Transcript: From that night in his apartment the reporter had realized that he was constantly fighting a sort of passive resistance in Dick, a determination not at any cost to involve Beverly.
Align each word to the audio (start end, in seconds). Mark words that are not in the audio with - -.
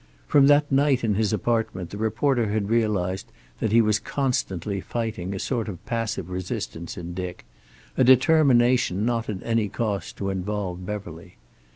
From 0.25 0.47
that 0.47 0.71
night 0.71 1.03
in 1.03 1.13
his 1.13 1.31
apartment 1.31 1.91
the 1.91 1.97
reporter 1.99 2.47
had 2.49 2.71
realized 2.71 3.31
that 3.59 3.71
he 3.71 3.81
was 3.81 3.99
constantly 3.99 4.81
fighting 4.81 5.31
a 5.35 5.39
sort 5.39 5.69
of 5.69 5.85
passive 5.85 6.31
resistance 6.31 6.97
in 6.97 7.13
Dick, 7.13 7.45
a 7.95 8.03
determination 8.03 9.05
not 9.05 9.29
at 9.29 9.43
any 9.43 9.69
cost 9.69 10.17
to 10.17 10.31
involve 10.31 10.87
Beverly. 10.87 11.37